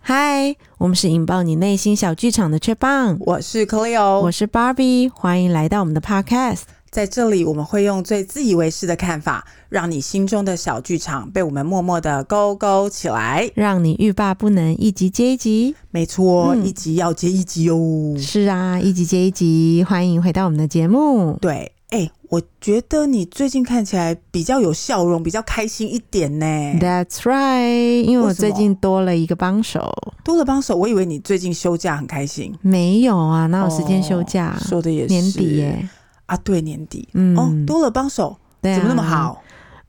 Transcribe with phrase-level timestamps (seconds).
[0.00, 6.64] 嗨，我们是引爆你内心小剧场的雀棒，我是 Cleo，我是 Barbie，欢迎来到我们的 Podcast。
[6.90, 15.74] 在这里，我们会用最自以为是的看法，让你心中的小剧场被我们默默的勾勾起来，让你欲罢不能，一集接一集。
[15.90, 18.16] 没错，嗯、一集要接一集哦。
[18.18, 19.84] 是啊，一集接一集。
[19.86, 21.36] 欢迎回到我们的节目。
[21.40, 26.46] 对，哎、欸，我觉得你最近看起来比较有笑容，比较开心一点呢。
[26.80, 29.92] That's right，因为我最近多了一个帮手，
[30.24, 30.74] 多了帮手。
[30.76, 34.56] 我以为你最近休假很开心，没有啊，哪有时间休假？
[34.58, 35.88] 哦、说的也是，年底耶。
[36.28, 39.42] 啊，对，年底，嗯，哦，多了帮手，对啊，怎么那么好？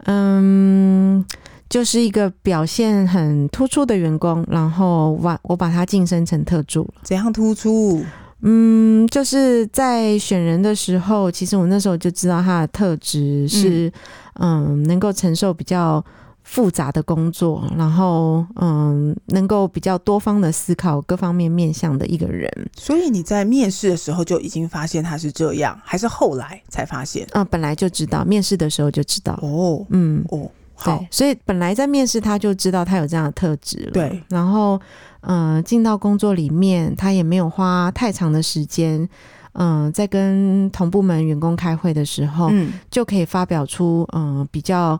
[0.06, 1.24] 嗯，
[1.70, 6.88] 就是一个表现很突出的员工，然后我我把他晋升成特助。
[7.04, 8.04] 怎样突出？
[8.42, 13.92] 嗯，就是在选人的时候，其实我那时候就知道他的特质是，
[14.36, 16.04] 嗯，嗯，能够承受比较。
[16.52, 22.52] 复杂的工作，然后嗯，能够比较多方的思考各方面面向的一个人。
[22.76, 27.24] 所以你在面试的时候就已经发现他是这样，还是后来才发现？
[27.34, 29.38] 嗯、呃，本来就知道，面试的时候就知道。
[29.44, 33.92] 哦，嗯，哦，好，对，所以本来在面试他就知道他有这样的特质了。
[33.92, 34.82] 对，然后
[35.22, 39.08] 嗯、呃，进到工作里面，他也没有花太长的时间，
[39.54, 45.00] 嗯、呃，在跟同部门员工开会的时候，嗯，就可以发表出嗯、呃、比较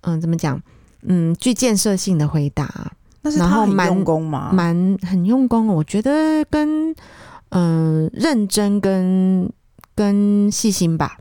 [0.00, 0.60] 嗯、呃、怎么讲？
[1.02, 4.50] 嗯，具建设性的回答，那是他很用功吗？
[4.52, 6.90] 蛮很用功，我觉得跟
[7.50, 9.50] 嗯、呃、认真跟
[9.94, 11.18] 跟细心吧。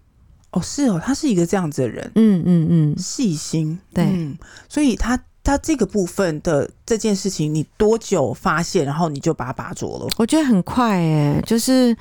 [0.52, 2.12] 哦，是哦，他是一个这样子的人。
[2.16, 3.80] 嗯嗯嗯，细心。
[3.94, 10.08] 对，嗯、所以他他这个部分的这件事情，你多久发现，然后你就把它拔擢了？
[10.18, 11.96] 我觉得很快诶，就是。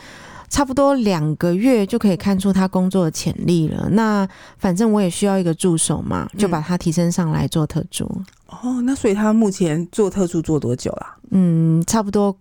[0.49, 3.89] 差不多两个月就可以看出他工作的潜力了。
[3.91, 4.29] 那
[4.59, 8.05] 反正我也需要一个助手嘛，就把他提升上来做特助。
[8.63, 11.07] 嗯、哦，那所以他目前做特助做多久了？
[11.31, 12.35] 嗯，差不多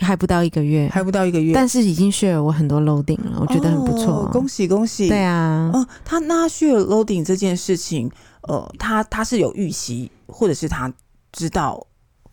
[0.00, 4.30] 还不到一个月，还不到一个月，但是已经 share 我很多 loading 了，我觉得很不错、哦。
[4.32, 5.08] 恭喜恭喜！
[5.08, 8.10] 对啊，哦，他那 share loading 这件事情，
[8.42, 10.92] 呃，他他是有预习，或者是他
[11.30, 11.86] 知道。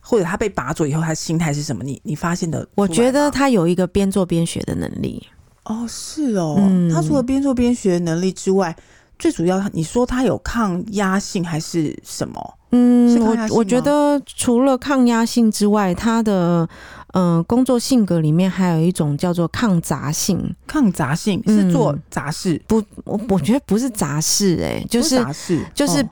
[0.09, 1.84] 或者他被拔走以后，他心态是什么？
[1.84, 2.68] 你你发现的？
[2.74, 5.24] 我觉得他有一个边做边学的能力。
[5.66, 6.56] 哦，是哦。
[6.58, 8.75] 嗯、他除了边做边学的能力之外，
[9.20, 12.58] 最主要，你说他有抗压性还是什么？
[12.72, 16.68] 嗯，我我觉得除了抗压性之外，他的
[17.14, 20.56] 嗯、呃、工作性格里面还有一种叫做抗杂性。
[20.66, 22.56] 抗杂性是做杂事？
[22.56, 26.03] 嗯、不，我我觉得不是杂事、欸，哎，就是杂事，就是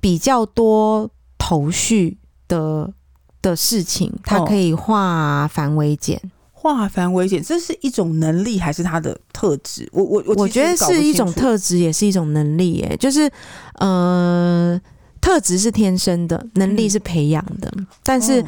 [0.00, 1.08] 比较多
[1.38, 2.18] 头绪
[2.48, 2.92] 的。
[3.42, 9.88] 的事情，他可以化繁为简，哦、化繁为简，这是一种能力还是他的特质？
[9.92, 12.82] 我我我，我觉得是一种特质，也是一种能力。
[12.82, 13.30] 哎，就是
[13.78, 14.80] 呃，
[15.20, 17.72] 特质是天生的，能力是培养的。
[17.76, 18.44] 嗯、但是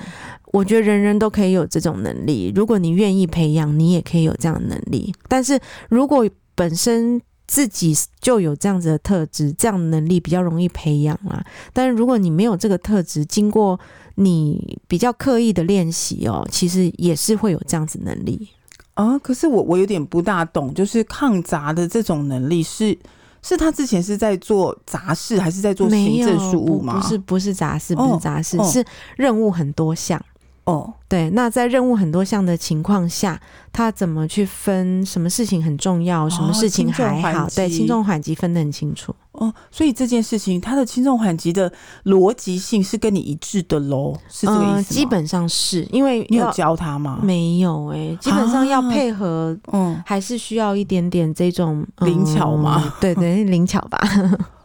[0.52, 5.14] 我觉得人人都可以有这种能力，如果你愿意培养，你也可以有这样的能力。
[5.28, 5.58] 但是
[5.88, 7.18] 如果本身
[7.52, 11.44] 自己就有这样子的特质，这样的能力比较容易培养啦。
[11.74, 13.78] 但是如果你没有这个特质，经过
[14.14, 18.48] 你比较刻意的练习哦，其实也是会有这样子能力
[18.94, 19.18] 啊。
[19.18, 22.98] 可是我我有点不大懂，就是抗杂的这种能力是
[23.42, 26.98] 是他之前是在做杂事，还是在做行政事务吗？
[26.98, 28.82] 不是，不是杂事，不是杂事，哦、是
[29.14, 30.18] 任务很多项。
[30.64, 33.40] 哦，对，那在任务很多项的情况下，
[33.72, 37.46] 他怎么去分什么事情很重要，什么事情还好？
[37.46, 39.12] 哦、对，轻重缓急分得很清楚。
[39.32, 41.72] 哦，所以这件事情它的轻重缓急的
[42.04, 47.18] 逻辑性是跟你一致的喽，是这个意思基本上是因为你有教他吗？
[47.22, 52.94] 没有哎、欸，基本上要配合，嗯，还是需要一点点这种灵巧嘛。
[53.00, 53.98] 对对，灵巧吧。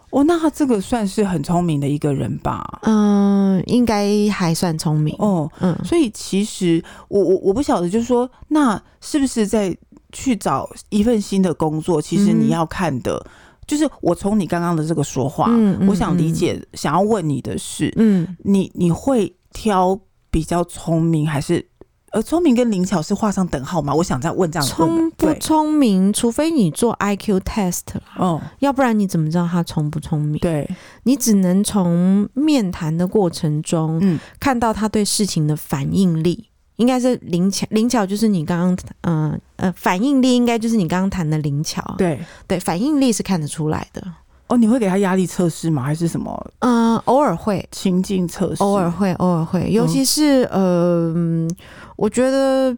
[0.09, 2.79] 哦，那他这个算是很聪明的一个人吧？
[2.84, 5.51] 嗯，应该还算聪明哦。
[5.59, 9.75] 嗯，所以其实我我我不晓得，就是说，那是不是在
[10.12, 12.01] 去找一份新的工作？
[12.01, 13.31] 其实你要看的，嗯、
[13.68, 20.00] 就是我从你刚刚的这个说话，嗯嗯、我想理解，嗯、想要问你的是，嗯，你你会挑
[20.31, 21.68] 比较聪明还是？
[22.12, 23.94] 呃，聪明跟灵巧是画上等号吗？
[23.94, 24.74] 我想再问这样的。
[24.74, 27.81] 聪不聪明，除非你做 IQ test，
[28.15, 30.39] 哦，要不然你怎么知道他聪不聪明？
[30.39, 30.69] 对，
[31.04, 37.68] 你只能从面谈的过程中，嗯，看到他对事情的反应力，应该是灵巧。
[37.71, 41.83] 灵巧就是你刚刚，嗯呃，呃，反应力应该就是你刚刚谈的灵巧。
[41.98, 44.01] 对对，反应力是看得出来的。
[44.48, 45.84] 哦，你会给他压力测试吗？
[45.84, 46.52] 还是什么？
[46.60, 51.56] 嗯、呃，偶尔会情境测试，偶尔会，偶尔会，尤其是、嗯、呃，
[51.98, 52.72] 我觉得，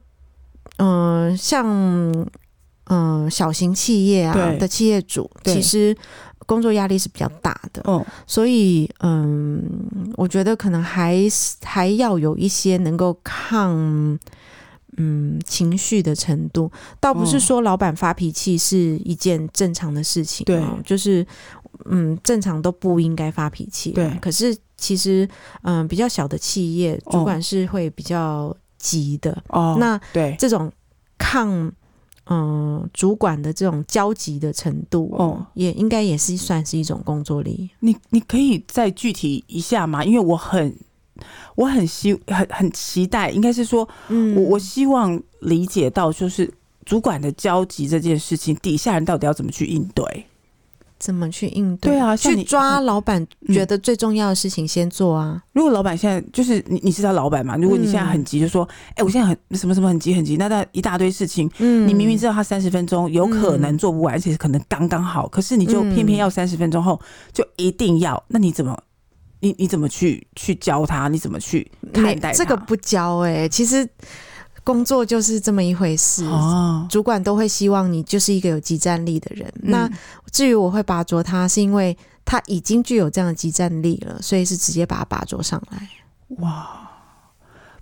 [0.78, 5.96] 嗯、呃，像嗯、呃、小型企业啊的企业主，其实
[6.46, 11.20] 工作压力是比较大的，嗯，所以嗯、呃，我觉得可能还
[11.64, 14.18] 还要有一些能够抗。
[14.98, 21.26] 嗯，情绪的程度，倒不是说老板发脾气是一件正常的事情，对，就是
[21.86, 24.10] 嗯，正常都不应该发脾气，对。
[24.20, 25.28] 可是其实，
[25.62, 29.78] 嗯，比较小的企业主管是会比较急的哦。
[29.80, 30.72] 那对这种
[31.18, 31.72] 抗
[32.26, 37.70] 嗯主管的这种焦急的程度，哦，也应该也是算是一种工作力。
[37.80, 40.04] 你你可以再具体一下吗？
[40.04, 40.76] 因为我很。
[41.56, 46.52] 我很希很很期待，应该是说，嗯，我我希望理解到，就是
[46.86, 50.26] 主管的焦急这件事情，底下人到底要怎么去应对？
[50.98, 51.94] 怎么去应对？
[51.94, 55.32] 对啊，去抓老板觉得最重要的事情先做啊。
[55.34, 57.56] 嗯、如果老板现在就是你，你是他老板嘛？
[57.56, 67.00] 如果你现在很急，就说，哎、嗯欸，我现在很什么什么很急很急，那那一大堆事情，嗯，你明明知道他三十分钟有可能做不完，而且可能刚刚好，可是你就偏偏要三十分钟后
[67.32, 68.78] 就一定要，那你怎么？
[69.42, 71.08] 你你怎么去去教他？
[71.08, 72.38] 你怎么去看待他？
[72.38, 73.88] 这个不教哎、欸，其实
[74.64, 76.26] 工作就是这么一回事。
[76.26, 79.48] 哦、主管都会希望你就是一个有即战力的人。
[79.62, 79.90] 嗯、那
[80.32, 85.90] 至于我会拔擢他，是因为他已经具有这样的即战力了，所以是直接把他拔擢上来。
[86.40, 86.90] 哇！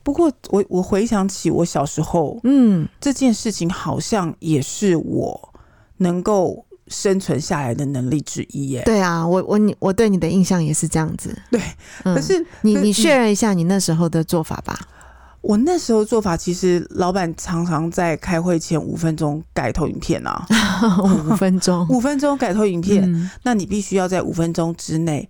[0.03, 5.53] 不过我我回想起我小时候，嗯，这件事情好像也是我
[5.97, 6.63] 能够。
[6.89, 8.81] 生存下来的能力之一耶。
[8.85, 11.37] 对啊，我我你我对你的印象也是这样子。
[11.51, 11.61] 对，
[12.03, 14.79] 嗯、可是你你确认一下你那时候的做法吧。
[15.41, 20.45] 我那时候做法，其实老板常常在开会前五分钟改投影片啊，
[21.29, 25.29] 五分钟， 五分钟改投影片，嗯、那你必须要在五分钟之内。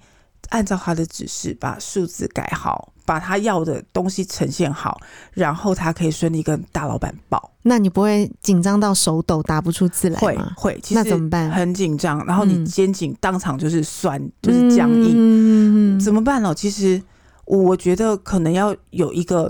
[0.49, 4.99] 按照他的指示把数字改好，把他要的东西呈现好，
[5.31, 7.53] 然后他可以顺利跟大老板报。
[7.61, 10.51] 那你不会紧张到手抖打不出字来吗？
[10.57, 11.49] 会会，其实那怎么办？
[11.49, 16.53] 很紧张，然后你肩颈当场就是酸，嗯、就是僵硬，嗯、怎么办呢？
[16.53, 17.01] 其实
[17.45, 19.49] 我觉得可能要有一个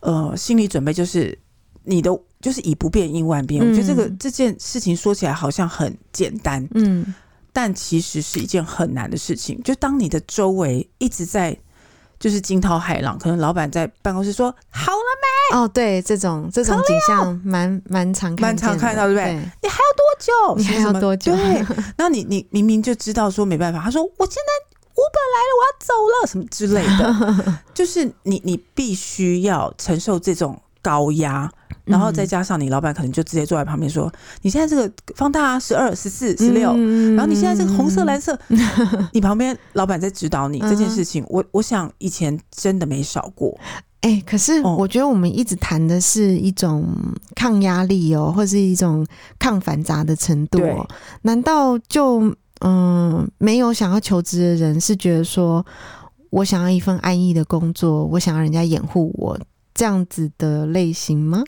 [0.00, 1.38] 呃心理准备，就是
[1.84, 2.10] 你的
[2.42, 3.64] 就是以不变应万变。
[3.64, 7.14] 嗯、我觉得这个这件事情说起来好像很简单，嗯。
[7.56, 9.62] 但其实是一件很难的事情。
[9.62, 11.56] 就当你的周围一直在
[12.24, 14.98] 就是惊涛骇浪，可能老板在办公室说好了
[15.52, 15.58] 没？
[15.58, 19.24] 哦，对，这种这种景象蛮蛮常蛮常看到，对不对？
[19.26, 20.56] 对你还要多久？
[20.56, 21.36] 你还要多久？
[21.36, 21.66] 对，
[21.98, 31.52] 那你你明明就知道说没办法，他说我现在 Uber 来了，我要走了，什么之类的， 就是你你必须要承受这种高压。
[31.84, 34.10] 然后再加上你老板可能就直接坐在旁边说
[34.42, 36.74] ：“你现在这个放大十二、十四、十六，
[37.14, 38.38] 然后你现在这个红色、蓝色，
[39.12, 43.58] 你旁边老板在指导你这件事情。”我我想以前真的没少过。
[44.00, 46.86] 哎，可是我觉得我们一直谈的是一种
[47.34, 49.06] 抗压力哦，或是一种
[49.38, 50.86] 抗繁杂的程度哦。
[51.22, 55.64] 难道就嗯没有想要求职的人是觉得说
[56.30, 59.38] 我想要一份安逸的工作，我想要人家掩护我？
[59.72, 61.42] 这样子的类型吗？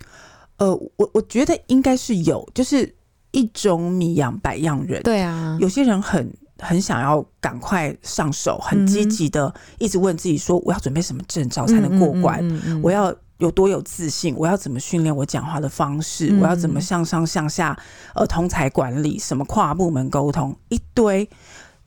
[0.58, 2.94] 呃，我我觉得应该是有，就是
[3.30, 5.02] 一种米养百样人。
[5.02, 12.40] 对啊，有些人很很想要赶快上手，很积极的一直问自己说：我要准备什么证照才能过关？
[12.40, 14.34] 嗯嗯嗯嗯、我要有多有自信？
[14.36, 16.28] 我要怎么训练我讲话的方式？
[16.30, 17.78] 嗯、我要怎么向上向下？
[18.14, 21.28] 呃，同侪管理，什么跨部门沟通，一堆。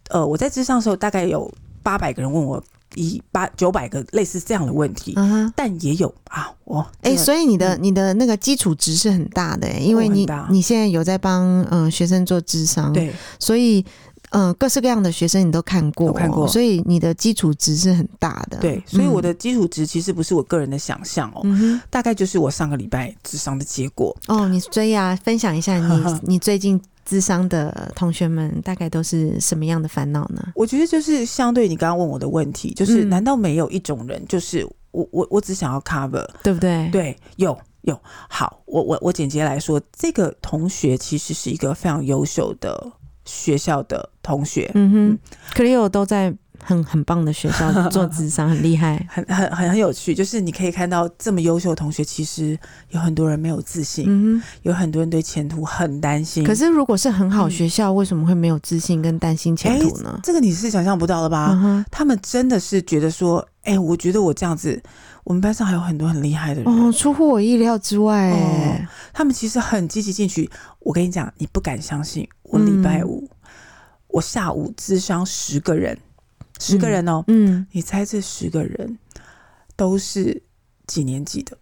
[0.10, 1.52] 呃，我在智商的时候，大概有
[1.82, 2.64] 八百个人问我。
[2.96, 13.86] 一八九百个类似这样的问题，嗯、但也有啊，我哎、欸，所以你的、嗯、你的那个基础值是很大的、欸，因为你你现在有在帮嗯、呃、学生做智商，对，所以
[14.30, 26.82] 嗯、呃、各式各样的学生你都看过，看过，所以你的基础值是很大的，对，所以我的基础值其实不是我个人的想象哦，嗯、大概就是我上个礼拜智商的结果哦，你追呀、啊，分享一下你 你最近。
[27.06, 30.54] 智商的同学们大概都是什么样的烦恼呢？
[30.54, 36.88] 我觉得就是相对你刚刚问我的问题，就是难道没有一种人，就是我我我只想要 cover，对不对？
[36.92, 38.00] 对，有有。
[38.30, 42.92] 好，我我我简洁来说，这个同学其实是一个非常优秀的
[43.30, 44.70] 学校的同学。
[44.74, 45.20] 嗯哼
[45.56, 46.34] ，Cleo 都在。
[46.62, 50.14] 很很棒的学校 做智商很厉害，很很很很有趣。
[50.14, 52.60] 就是你可以看到这么优秀的同学，其实
[52.90, 56.44] 有很多人没有自信，有很多人对前途很担心。
[56.44, 60.12] 可是如果是很好学校，嗯、为什么会没有自信跟担心前途呢？
[60.14, 61.58] 欸、这个你是想象不到的吧？
[61.64, 64.82] 嗯、他们真的是觉得说，哎、欸，我觉得我这样子，
[65.24, 68.32] 我们班上还有很多很厉害的人，哦，出乎我意料之外。
[68.32, 70.50] 哎、哦，他们其实很积极进取。
[70.80, 73.30] 我跟你讲，你不敢相信，我礼拜五。
[73.32, 73.36] 嗯
[74.10, 75.96] 我下午咨商十个人，
[76.60, 78.98] 十个人哦，嗯，你猜这十个人
[79.76, 80.42] 都是
[80.88, 81.56] 几年级的？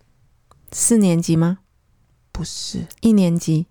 [0.71, 1.59] 四年级吗？
[2.31, 3.65] 不是，一年级，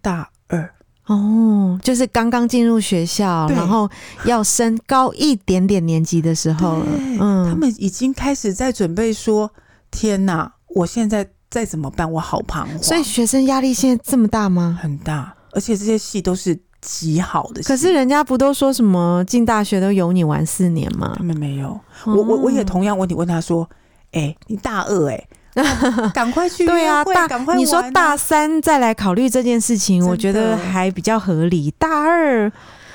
[0.00, 0.72] 大二。
[1.08, 3.88] 哦，就是刚刚进入学校，然后
[4.24, 6.82] 要升高一点点年级的时候，
[7.18, 9.50] 嗯，他们已经开始在准备说
[9.90, 12.12] ：“天哪，我现在再怎么办？
[12.12, 14.78] 我好彷徨。”所以学生压力现在这么大吗？
[14.82, 17.62] 很大，而且这些戏都是极好的。
[17.62, 21.14] 可是人家不都说什么进大学都有你玩四年吗？
[21.16, 21.80] 他们没有。
[22.04, 23.66] 我我我也同样问题问他说
[24.12, 25.28] ：“哎、欸，你大二哎、欸？”
[26.14, 31.70] 赶快去对啊，大赶快、啊、你说大三再来考虑这件事情，我觉得还比较合理。
[31.78, 32.50] 大二，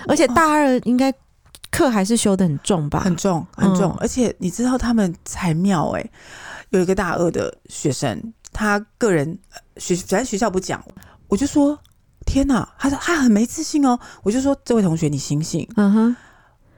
[0.08, 1.14] 而且大二应该
[1.72, 3.00] 课还是修的很重吧？
[3.00, 3.92] 很重，很重。
[3.92, 6.12] 嗯、而且你知道他们才妙哎、欸，
[6.70, 9.38] 有一个大二的学生，他个人
[9.78, 10.84] 学反正学校不讲，
[11.28, 11.78] 我就说
[12.26, 14.00] 天哪，他说他很没自信哦。
[14.24, 16.16] 我就说这位同学你醒醒，嗯哼。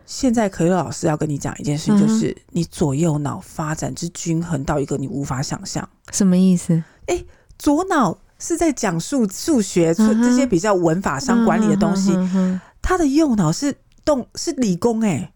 [0.06, 5.88] 现在可乐老师要跟你讲一件事情，就是你左右脑发展之均衡到一个你无法想象。
[6.12, 6.74] 什么意思？
[7.08, 7.26] 哎、欸，
[7.58, 12.12] 左脑是在讲述数学、这些比较文法上管理的东西，
[12.82, 15.08] 他的右脑是动是理工、欸。
[15.08, 15.34] 哎，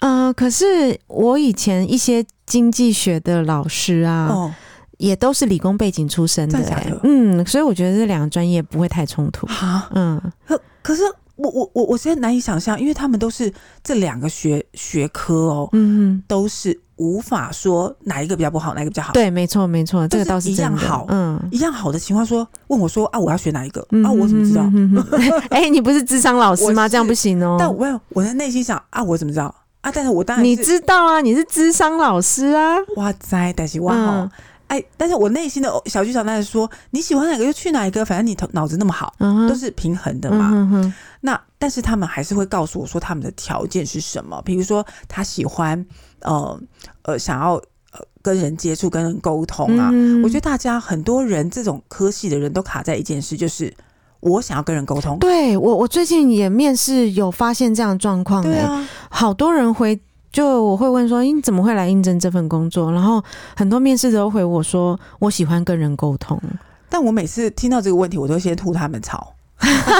[0.00, 4.54] 嗯，可是我以前一些经济学的老师啊，哦、
[4.98, 9.46] 也都是理工背景出身的、欸，的嗯，所以我觉得这两个专业不会太冲突。
[9.46, 11.02] 哈嗯，可可是。
[11.40, 19.12] 我我我我现在难以想象，因为他们都是这两个学学科哦，嗯嗯，都是无法说哪一个比较不好，哪一个比较好。
[19.12, 23.80] 对，没错没错，这个倒是一样好，嗯，一样好的情况说，问我说啊，我要学哪一个？
[24.04, 24.70] 啊，我怎么知道？
[25.50, 26.86] 哎，你不是智商老师吗？
[26.88, 27.56] 这样不行哦。
[27.58, 29.54] 但我我在内心想啊，我怎么知道？
[29.80, 32.76] 啊，但是我当然你知道啊，你是智商老师啊。
[32.96, 34.28] 哇塞，但是哇好。
[34.70, 40.50] 哎，但是我内心的小剧场在说，你喜欢哪个就去哪一个，反正你头脑子那么好，嗯、都是平衡的嘛。
[40.52, 45.84] 嗯、哼那但是他们还是会告诉我说他们的条件是什么，比如说他喜欢
[46.20, 46.60] 呃
[47.02, 47.54] 呃想要
[47.90, 49.90] 呃跟人接触、跟人沟通啊。
[49.92, 53.74] 嗯、我觉得大家很多人这种科系的人都卡在一件事，就是
[54.20, 55.18] 我想要跟人沟通。
[55.18, 60.00] 对我，我最近也面试有发现这样的状况，对啊，好多人回。
[60.32, 62.92] 就我会问说，你怎么会来应征这份工作？
[62.92, 63.22] 然后
[63.56, 66.40] 很多面试者都回我说，我喜欢跟人沟通。
[66.88, 69.34] 但我每次听到这个问题，我都先吐他们槽，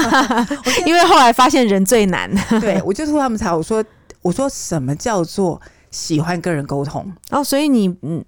[0.86, 2.30] 因为后来发现人最难。
[2.60, 3.84] 对，我就吐他们槽，我说
[4.22, 5.60] 我说什么叫做
[5.90, 7.12] 喜欢跟人沟通？
[7.30, 8.24] 哦，所以你嗯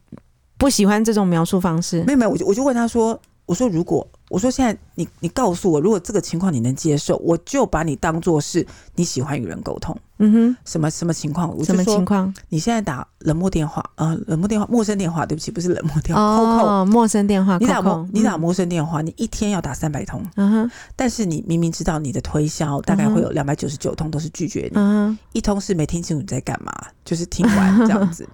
[0.59, 2.03] 不喜欢这种描述方式？
[2.05, 4.07] 没有没有，我就我就问他说，我说如果。
[4.33, 9.95] 我说：“现在你你告诉我，如果这个情况你能接受，我就把你当做是你喜欢与人沟通。
[10.21, 11.55] 嗯哼，什么什么情况？
[11.55, 12.33] 我什么情况？
[12.49, 20.25] 你现在打冷漠电话，呃，冷漠电话，陌生电话，对不起，不是冷漠电话，哦，陌生电话，你打陌你打陌生电话，你一天要打三百通。
[20.37, 26.73] 嗯哼，但是你明明知道你的推销大概会有两百九十九通都是拒绝你，一通是没听清楚你在干嘛，
[27.05, 28.27] 就是听完这样 子。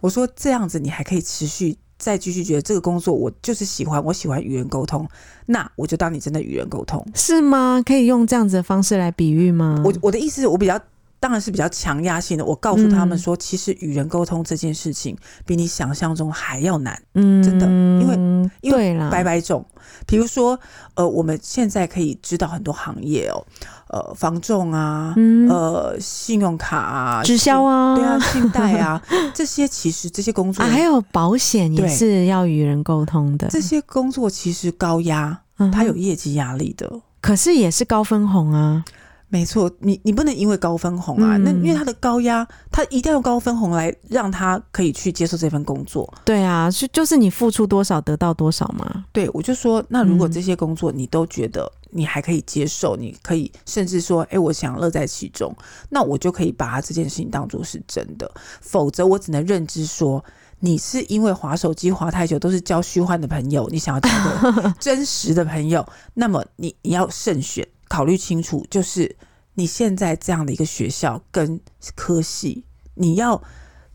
[0.00, 5.08] 我说这样子你还可以持续。”再继续觉得这个工作我就是喜欢，我喜欢与人沟通，
[5.46, 7.82] 那我就当你真的与人沟通，是吗？
[7.82, 9.80] 可以用这样子的方式来比喻吗？
[9.82, 10.78] 我我的意思我比较
[11.20, 15.16] 当然是比较强压性的，我告诉他们说，嗯、其实与人沟通这件事情
[15.46, 19.64] 比你想象中还要难，嗯，真的，因为因为百百种，
[20.06, 20.58] 比如说
[20.94, 23.44] 呃，我们现在可以知道很多行业哦。
[23.88, 29.00] 呃，房仲啊，嗯、呃，信用卡啊，直销啊，对啊，信贷啊，
[29.32, 33.46] 这些其实这些工作啊，还有保险也是要与人沟通的。
[33.48, 35.38] 这些工作其实高压，
[35.72, 36.90] 它有业绩压力的，
[37.20, 38.84] 可是也是高分红啊。
[39.28, 46.12] 没错，你你不能因为高分红啊，嗯、那因为他的高压，他一定要高分红来让他可以去接受这份工作。
[46.24, 49.04] 对啊，就就是你付出多少得到多少嘛。
[49.12, 55.52] 对，我就说，那如果这些工作你都觉得你还可以接受，嗯、你可以甚至说，哎，我想乐在其中，
[55.88, 58.30] 那我就可以把他这件事情当做是真的。
[58.60, 60.24] 否则，我只能认知说，
[60.60, 67.66] 你是因为滑手机滑太久，都是交虚幻的朋友，你想要交个 真实的朋友，那么你你要慎选。
[67.94, 69.14] 考虑清楚，就是
[69.54, 71.60] 你现在这样的一个学校跟
[71.94, 73.40] 科系，你要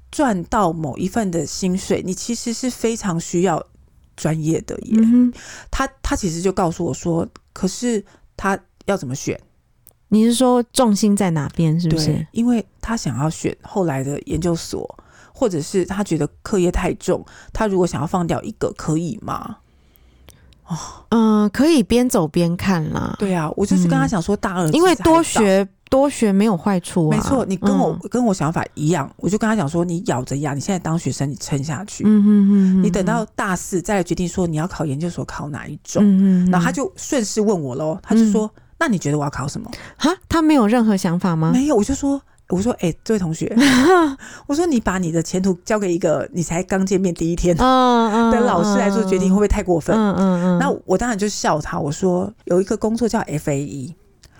[0.09, 3.61] 赚到某一份的薪水，你其实是非常需要
[4.15, 4.97] 专业的耶。
[5.03, 5.33] 嗯、
[5.69, 8.01] 他他其实就告诉我说，可是
[8.37, 9.37] 他要怎么选？
[10.07, 11.77] 你是说重心在哪边？
[11.77, 12.25] 是不是？
[12.31, 14.97] 因为他想要选后来的研究所，
[15.33, 19.57] 或者是他觉得课业太重，他如果想要放掉一个，可以吗？
[20.69, 20.77] 哦，
[21.09, 23.15] 嗯，可以边走边看啦。
[23.19, 27.17] 对啊，我就是跟他讲说，大二、嗯、因为多学多学没有坏处啊。
[27.17, 32.03] 没错，你跟我、嗯、跟我想法一样，我就跟他讲说，你咬着牙，你现在当学生，你撑下去。
[32.05, 36.03] 嗯哼哼哼，你等到大四再来决定说你要考研究所考哪一种。
[36.05, 39.69] 嗯然后他就顺势问我喽，他就说，嗯、那你觉得我要考什么？
[39.97, 41.51] 哈，他没有任何想法吗？
[41.51, 43.55] 没有，我就说，我说，哎、欸，这位同学，
[44.47, 49.95] 我说你把你的前途交给一个你才刚见面第一天 的老师来做决定，会不会太过分？
[49.95, 50.57] 嗯嗯嗯。
[50.57, 53.93] 那我当然就笑他，我说有一个工作叫 FAE。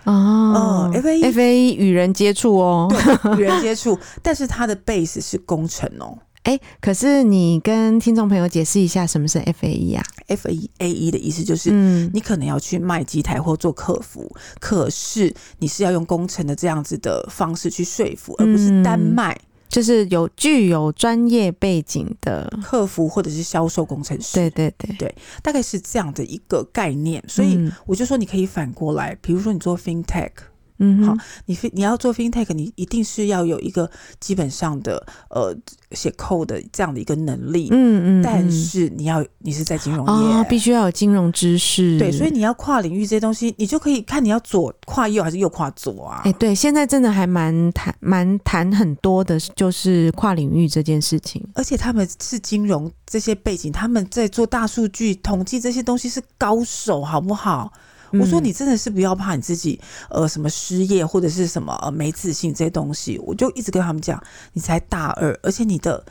[0.06, 2.92] 哦、嗯、，FAE FAE 与人接触哦，
[3.38, 6.18] 与人接触， 但是它的 base 是工程哦。
[6.44, 19.34] 哎、欸，可是你跟听众朋友解释一下什么是 F A E 啊？F A E 的意思就是，嗯，你可能要去卖机台或做客服，可是你是要用工程的这样子的方式去说服，而不是单卖。
[19.34, 27.24] 嗯就是有具有专业背景的客服或者是销售工程师，对对对对，大概是这样的一个概念。
[27.28, 30.32] 所以我就说，你可以反过来，比如说你做 FinTech。
[30.80, 35.56] 嗯，好，你你要做 FinTech，你一定是要有一个基本上的呃
[35.92, 37.68] 写 code 的这样的一个能力。
[37.72, 42.00] 嗯嗯，但是你要你是在金融业，哦，必须要有金融知识。
[42.00, 46.22] 对，所以你要跨领域这些东西，你就可以看你要左跨右还是右跨左啊？
[46.24, 51.46] 哎，对，现在真的还蛮谈蛮谈很多的，就是跨领域这件事情。
[51.56, 57.74] 而且他们是金融这些背景，他们在做大数据统计这些东西是高手，好不好？
[58.14, 64.22] 我说你真的是不要怕你自己，呃，什么失业或者是什么呃没自信这些东西，我就一直跟他们讲，
[64.54, 66.04] 你才大二，而且你的、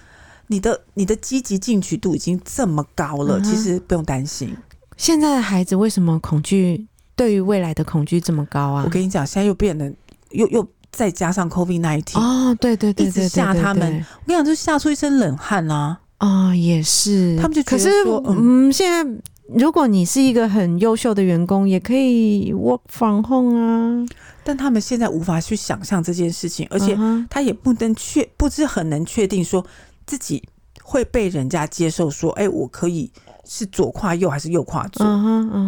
[0.48, 4.56] 你的、你的积极进取度已经这么高了，嗯、其实不用担心。
[4.96, 6.86] 现在的孩子为什么恐惧？
[7.16, 8.82] 对于未来的恐惧这么高啊？
[8.84, 9.92] 我跟你讲，现在又变得
[10.30, 14.04] 又又再加上 COVID-19 哦，对对对，一直吓他们。
[14.22, 15.98] 我跟你讲，就吓出一身冷汗啊！
[16.18, 17.90] 啊、哦，也是，他们就可是
[18.26, 19.20] 嗯，现在。
[19.54, 24.06] 如果你是一个很优秀的员工，也可以 work from home 啊。
[24.44, 26.96] 但他们现在无法去想象这件事情，而且
[27.28, 29.64] 他也不能确，不是很能确定说
[30.06, 30.42] 自己
[30.82, 32.10] 会被人家接受。
[32.10, 33.10] 说，哎、欸，我可以
[33.44, 35.04] 是左跨右还是右跨左？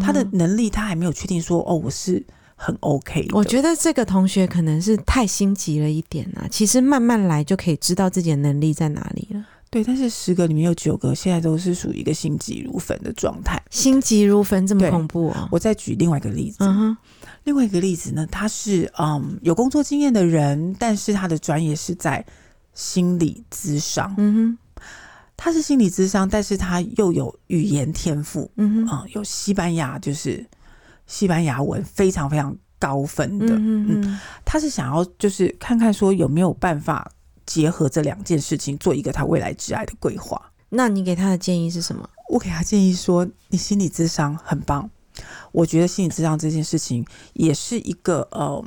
[0.03, 2.25] 他的能力他还没有确定说，哦，我是
[2.57, 3.29] 很 OK。
[3.33, 6.49] 我觉得这个同学可能是太心急了一点啊。
[6.51, 9.45] 其实慢慢来就可以知道自己的能力在哪里了。
[9.71, 15.49] 对，但是十个里面有九个现在都是属于一个心急如焚的状态，心急如焚这么恐怖哦。
[15.53, 16.97] 我再举另外一个例子，嗯，
[17.45, 22.27] 另外一个例子呢，他是嗯有工作经验的人，但是他的专业是在
[22.75, 24.83] 心理咨商，嗯哼，
[25.37, 30.45] 他是心理咨商，但是他又有语言天赋，嗯哼，啊、嗯，有西班牙就是
[31.07, 34.01] 西班牙文非常非常高分的，嗯哼。
[34.03, 37.09] 嗯，他是想要就是看看说有没有办法。
[37.51, 40.41] 结合这两件事情，做一个他未来挚爱的规划。
[40.69, 42.09] 那你给他的建议是什么？
[42.29, 44.89] 我给他建议说，你心理智商很棒。
[45.51, 48.65] 我觉得心理智商这件事情也是一个呃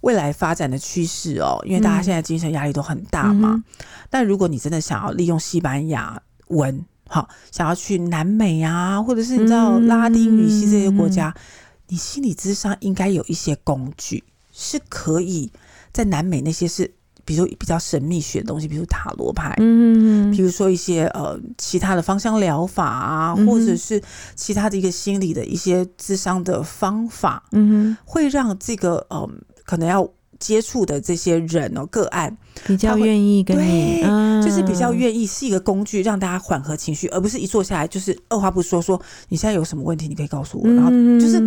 [0.00, 3.52] 未来发展的趋势哦，因为大家现在精神压力都很大嘛。
[3.52, 3.64] 嗯、
[4.10, 11.40] 但如果你真的想要利用西班牙文，好，想要去南美啊，或者是你知道拉丁语系这些国家，嗯、
[11.90, 15.52] 你心理智商应该有一些工具是可以
[15.92, 16.92] 在南美那些是。
[17.26, 24.00] 比如比较神秘学的东西，比如塔罗牌，嗯，比如说一些呃其他的芳香疗法啊，嗯，或者是
[24.36, 29.28] 其他的一个心理的一些智商的方法，嗯，会让这个呃
[29.64, 30.08] 可能要
[30.38, 32.34] 接触的这些人哦个案
[32.64, 41.40] 比较愿意跟你，对，就是比较愿意是一个工具，让大家缓和情绪，而不是一坐下来就是二话不说说你现在有什么问题，你可以告诉我，然后就是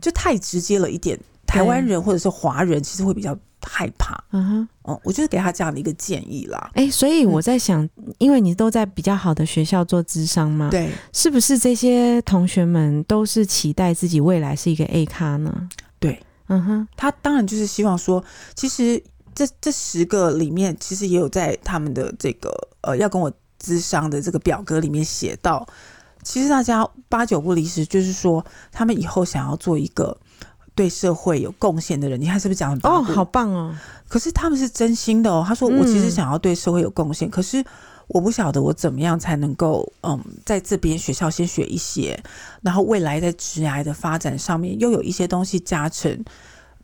[0.00, 1.18] 就太直接了一点。
[1.46, 6.70] 台湾人或者是华人其实会比较害怕，嗯哼，哦，我就是给他这样的一个建议啦。
[6.74, 15.68] 哎、欸，所以我在想，因为你都在比较好的学校做智商嘛，对，是不是这些同学们都是期待自己未来是一个 A 咖呢？
[15.98, 18.22] 对，嗯哼，他当然就是希望说，
[18.54, 19.02] 其实
[19.34, 22.50] 这这十个里面，其实也有在他们的这个
[22.82, 25.66] 呃要跟我咨商的这个表格里面写到，
[26.22, 30.16] 其实大家八九不离十，就是说他们以后想要做一个。
[30.74, 32.78] 对社会有贡献的人，你看是不是讲？
[32.82, 33.74] 哦，好棒哦！
[34.08, 35.44] 可是他们是真心的哦。
[35.46, 37.64] 他说：“我其实想要对社会有贡献，嗯，可是
[38.08, 42.20] 我不晓得我怎么样才能够，嗯，在这边学校先学一些，
[42.60, 46.24] 然后未来在职涯的发展上面又有一些东西加成，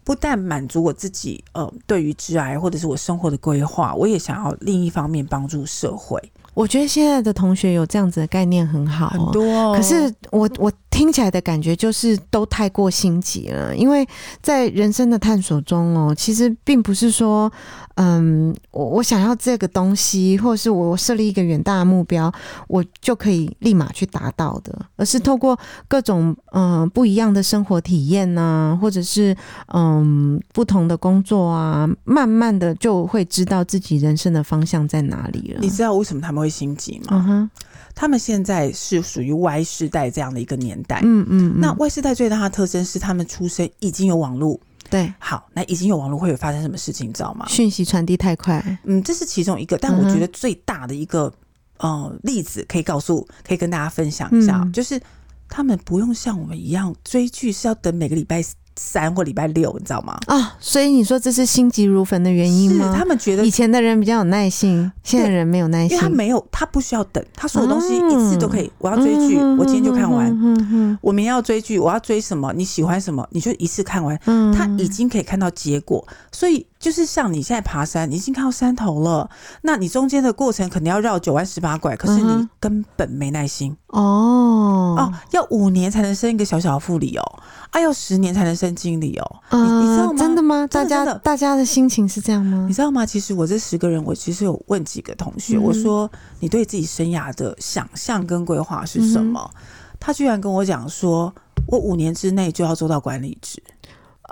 [0.05, 6.21] 不但满足我自己，嗯，对于职涯或者是我生活的规划，我也想要另一方面帮助社会。
[6.55, 9.75] 我觉得现在的同学有这样子的概念很好，哦，很多哦。
[9.77, 10.71] 可是我我。
[10.91, 14.07] 听起来的感觉就是都太过心急了，因为
[14.43, 17.51] 在人生的探索中哦，其实并不是说，
[17.95, 22.31] 嗯，我我想要这个东西，或者是我设立一个远大的目标，
[22.67, 29.35] 我就可以立马去达到的，而是透过各种嗯不一样的生活体验呐，或者是
[29.73, 35.61] 嗯不同的工作啊，慢慢的就会知道自己人生的方向在哪里了。
[35.63, 37.25] 你知道为什么他们们会心急吗？
[37.29, 37.51] 嗯，
[37.95, 41.01] 他们现在是属于 Y 世代这样的一个年代。
[41.05, 44.59] 嗯嗯，嗯，那 Y 世代最大的特征是他们出生已经有网络。
[44.89, 47.47] 对，好，那已经有网络会有发生什么事情，你知道吗？
[47.49, 48.79] 讯息传递太快。
[48.85, 51.33] 嗯，这是其中一个，但我觉得最大的一个、
[51.79, 55.01] 嗯、呃例子可以告诉，可以跟大家分享一下，嗯、就是
[55.49, 58.43] 他们不用像我们一样追剧是要等每个礼拜。
[58.77, 60.19] 三或礼拜六，你知道吗？
[60.27, 62.95] 啊、哦，所以你说这是心急如焚的原因吗？
[62.97, 68.71] 他们觉得以前的人比较有耐心，现在的人没有耐心，因为他没有，他不需要等，他所有东西一次都可以。
[68.79, 70.29] 我要追剧，我今天就看完。
[70.43, 72.53] 嗯我明天要追剧，我要追什么？
[72.55, 73.27] 你喜欢什么？
[73.31, 74.19] 你就一次看完。
[74.55, 76.67] 他已经可以看到结果，所以。
[76.81, 79.29] 就是像你现在爬山，你已经看到山头了，
[79.61, 90.19] 那你中间的过程肯定要绕九弯十八拐，可是你根本没耐心哦哦，要五年才能生一个小小的副理哦，啊，要十年才能升经理哦，你你知道吗？
[90.19, 90.67] 真的吗？
[90.67, 92.67] 大家大家的心情是这样吗？
[92.69, 93.07] 你知道吗？
[93.07, 99.51] 其实我这十个人，我其实有问几个同学，我说你对自己生涯的想象跟规划是什么？
[99.99, 101.35] 他居然跟我讲说，
[101.67, 103.63] 我五年之内就要做到管理职，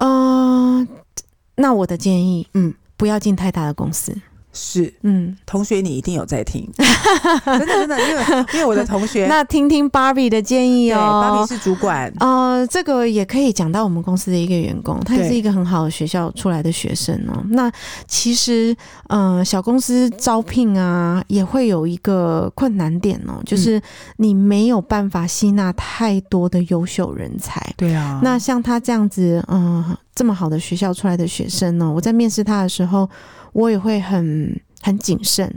[0.01, 0.87] 嗯。
[1.61, 4.17] 那我的建议，嗯，不要进太大的公司。
[4.61, 6.69] 是，嗯，同学，你一定有在听，
[7.47, 10.99] 真的真的，因为因为我的同学， 那听听芭比的建议哦。
[11.23, 17.41] 芭比是主管，呃，这个也可以讲到我们公司的一个员工，他也是一个很好的学校出来的学生哦。
[17.51, 17.71] 那
[18.09, 23.81] 其实，呃，小公司招聘啊，也会有一个困难点哦，就是
[24.17, 27.65] 你没有办法吸纳太多的优秀人才。
[27.77, 33.09] 对啊，那像他这样子，嗯、呃，这么好的学校出来的学生呢，我在面试他的时候。
[33.59, 35.53] 我也会很很谨慎，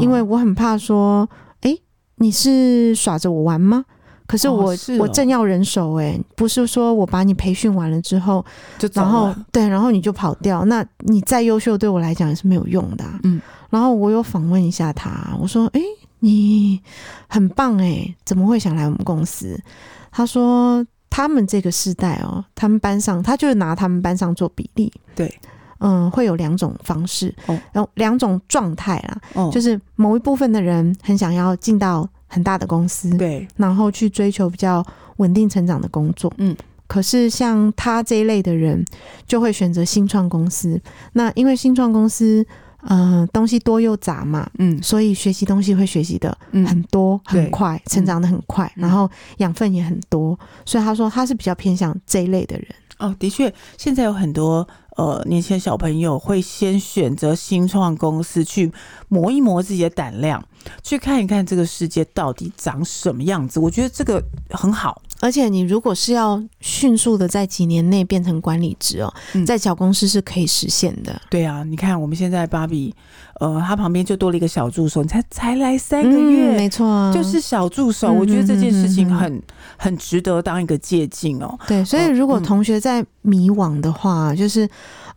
[0.00, 1.28] 因为我很怕说，
[1.62, 1.82] 哎、欸，
[2.14, 3.84] 你是耍着我玩吗？
[4.28, 8.44] 可是我、哦是哦、我正要人手、欸，哎，不是说我把你培训完了之后，
[8.78, 13.18] 就然后对，然后你就跑掉，那你再优秀对我来讲也是没有用的、啊。
[13.24, 15.86] 嗯，然后我有访问一下他，我说，哎、欸，
[16.20, 16.80] 你
[17.26, 19.60] 很棒、欸，哎，怎么会想来我们公司？
[20.12, 25.28] 他说，他们这个世代哦，他们班上，他就是拿他们班上做比例，对。
[25.80, 34.84] 嗯，会有两种方式，哦然后两种状态啦，哦，就是某一部分的人很想要进到很大的公司，对，然后去追求比较
[35.16, 36.54] 稳定成长的工作，嗯，
[36.86, 38.84] 可是像他这一类的人，
[39.26, 40.80] 就会选择新创公司。
[41.14, 42.46] 那因为新创公司，
[42.82, 52.66] 嗯，东西多又杂嘛，嗯，所以学习东西会学习的很多很快，成长的很快，然后养分也很多，所以他说他是比较偏向这一类的人。
[52.98, 54.68] 哦，的确，现在有很多。
[55.00, 58.70] 呃，年轻小朋友会先选择新创公司去
[59.08, 60.46] 磨一磨自己的胆量，
[60.82, 63.58] 去看一看这个世界到底长什么样子。
[63.58, 69.12] 我觉得这个很好，而且你如果是要迅速的在几年内变成管理职哦，
[69.46, 71.12] 在小公司是可以实现的。
[71.12, 72.94] 嗯，对啊，你看我们现在芭比，
[73.38, 78.12] 呃，他旁边就多了一个小助手，你才才来三个月，嗯，没错，就是小助手。
[78.12, 79.42] 我觉得这件事情很
[79.76, 81.58] 很值得当一个借鉴哦。
[81.68, 84.68] 对，所以如果同学在迷惘的话，就是。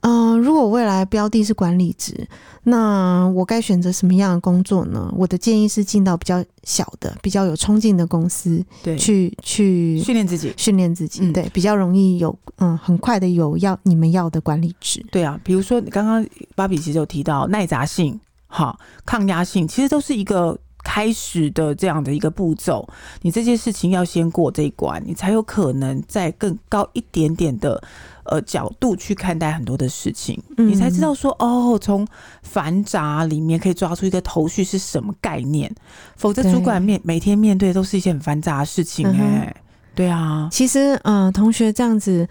[0.04, 2.28] 嗯、呃，如果未来标的是管理职，
[2.64, 5.10] 那我该选择什么样的工作呢？
[5.18, 15.02] 我的建议是进到比较小的、比较有冲劲的公司，对，去去训练自己，训练自己，嗯、对，比较容易有嗯很快的有要你们要的管理职。
[15.10, 22.86] 对啊，比如说你刚刚芭比其实有提到耐杂性、好抗压性，其实都是一个开始的这样的一个步骤。
[23.22, 27.82] 你这件事情要先过这一关，你才有可能在更高一点点的。
[28.26, 32.08] 呃，角度去看待很多的事情，嗯、你才知道说哦，从
[32.42, 35.70] 繁杂里面可以抓出一个头绪是什么概念。
[36.16, 39.62] 否则，主管面每天面对都是一些很繁杂的事情，哎、嗯，
[39.94, 40.48] 对啊。
[40.52, 42.28] 其实，嗯、呃，同学这样子，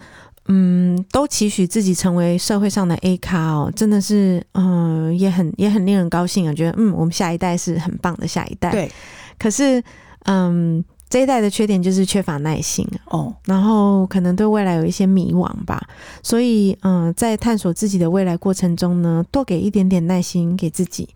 [0.47, 8.71] 嗯，都期许自己成为社会上的 A 咖哦，真的是，嗯、呃，也很也很令人高兴啊，觉得嗯，我们下一代是很棒的下一代。
[8.71, 8.91] 对，
[9.37, 9.83] 可是，
[10.25, 10.83] 嗯。
[11.13, 15.79] 这一代的缺点就是缺乏耐心哦，然后可能对未来有一些迷惘吧，
[16.23, 21.07] 所以嗯、呃，在探索自己的未来过程中呢，多给一点点耐心给自己，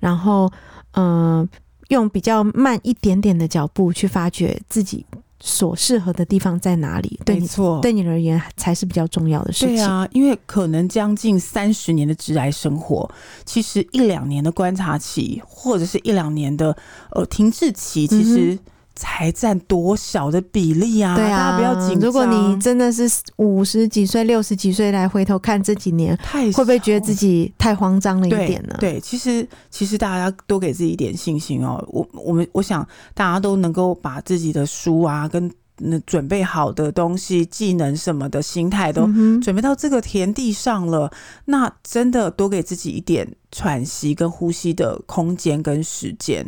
[0.00, 0.50] 然后
[0.94, 1.48] 嗯、呃，
[1.90, 5.06] 用比较慢一点点的脚步去发掘自己
[5.38, 7.20] 所适合的地方在哪里。
[7.24, 9.76] 对，你错，对你而言才是比较重要的事情。
[9.76, 13.08] 对啊，因为可能将近三十年的职涯生活，
[13.44, 16.76] 其实一两年的观察期，或者是一两年的
[17.12, 18.58] 呃停滞期，其实、嗯。
[18.96, 21.14] 才占多小的比例啊？
[21.14, 22.06] 对啊，大家不要紧张。
[22.06, 28.74] 如果你真的是五十几岁、六十几岁来回头看这几年，太会不会觉得自己太慌张了一点呢？
[28.80, 31.84] 对，对，其实其实大家多给自己一点信心哦。
[31.88, 35.48] 我我们我想大家都能够把自己的书啊跟。
[35.78, 39.02] 那准备好的东西、技能什么的心态都
[39.42, 46.44] 准备到这个田地上了，嗯、那真的多给自己一点喘息跟呼吸的空间跟时间，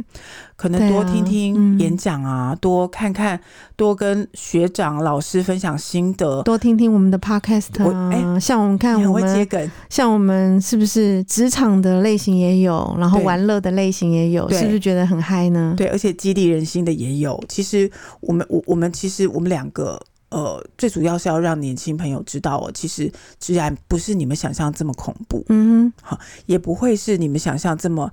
[0.56, 3.40] 可能多听听演讲啊，啊嗯、多看看，
[3.76, 8.10] 多跟学长老师分享心得，多听听我们的 podcast 啊。
[8.12, 15.72] 欸、像我们看我们，像我们是不是职场的类型也有，然后玩乐的类型也有，是不是觉得很嗨呢？
[15.78, 17.42] 对，而且激励人心的也有。
[17.48, 17.90] 其实
[18.20, 19.98] 我们我我们其实我们两个。
[20.30, 23.10] 呃，最主要是要让年轻朋友知道哦，其实
[23.40, 28.12] 居然不是你们想象这么恐怖，嗯哼，好，也不会是你们想象这么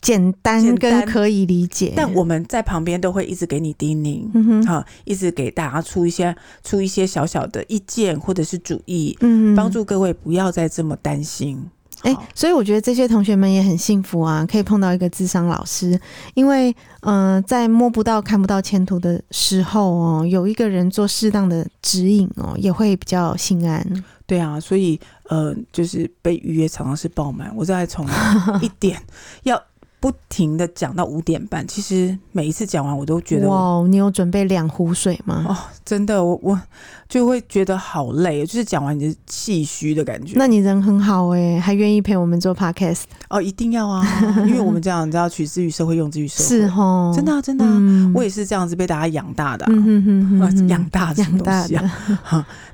[0.00, 1.92] 简单跟可以理解。
[1.96, 11.64] 但我们在旁边都会一直给你叮咛，嗯哼，好，一直给大家出一些出一些小小的意见或者是主意，嗯，帮助各位不要再这么担心。
[12.02, 15.98] 哎、欸，所以我觉得这些同学们也很幸福啊，可以碰到一个智商老师，
[16.34, 24.04] 因为，嗯、呃，在摸不到、看不到前途的时候哦，有一个人做适当的指引哦，也会比较心安。
[24.26, 28.06] 对啊，所以，呃，就是被预约常常是爆满，我再从
[28.62, 29.00] 一点
[29.42, 29.60] 要。
[30.00, 35.44] 不停的讲到五点半，其实每一次讲完，我都觉得哇，你有准备两壶水吗？
[35.48, 36.60] 哦，真的，我我
[37.08, 40.34] 就会觉得好累，就是讲完你就气虚的感觉。
[40.36, 44.06] 那你人很好哎、欸，还愿意陪我们做 podcast 哦，一定要啊，
[44.46, 49.72] 因为我们这样，你知道，取之于社会，用之于社会，是哦，真的、啊、真的、啊嗯，我也是这样子被大家养大的、啊，
[50.68, 51.90] 养、大的养大的，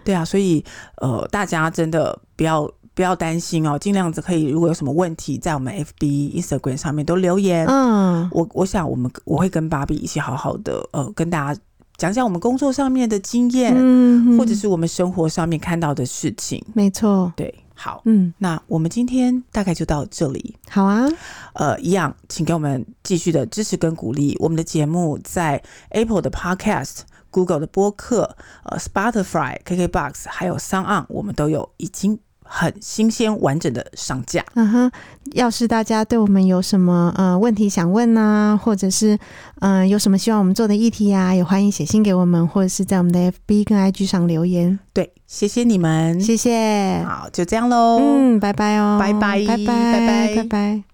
[0.05, 0.63] 对啊，所以
[0.97, 2.71] 呃，大家真的不要。
[2.95, 4.45] 不要担心哦，尽量子可以。
[4.45, 7.67] 如果有什么问题，在我们 FB、Instagram 上面都留言。
[7.67, 11.61] 嗯，我我想我们我会跟芭比一起好好的呃，跟大家
[11.97, 16.65] 讲讲我们工作上面的经验，嗯，或者是我们生活上面看到的事情。
[16.73, 20.57] 没错，对，好，嗯，那我们今天大概就到这里。
[20.71, 21.09] 好啊，
[21.55, 24.37] 呃，一样，请给我们继续的支持跟鼓励。
[24.39, 32.21] 我们的节目在 Apple 的 Podcast、Google 的播客、呃 Spotify、KKBox 还有 SoundOn，我们都有已经。
[32.45, 34.45] 很新鲜完整的上架。
[34.55, 34.93] 嗯哼，
[35.33, 39.17] 要是大家对我们有什么呃问题想问啊，或者是
[39.61, 44.79] 嗯、呃、有什么希望我们做的议题啊，也欢迎写信给我们，或者是在我们的 FB 跟 IG 上留言。
[44.93, 47.03] 对，谢谢你们，谢谢。
[47.05, 47.99] 好，就这样喽。
[48.01, 50.94] 嗯，拜拜哦，拜拜，拜拜，拜拜，拜拜。